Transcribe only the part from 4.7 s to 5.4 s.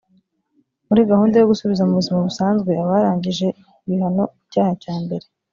cyambere